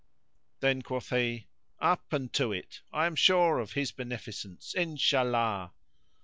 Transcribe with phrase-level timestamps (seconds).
[0.53, 1.45] [FN#60] Then quoth he,
[1.79, 5.73] "Up and to it; I am sure of His beneficence, Inshallah!"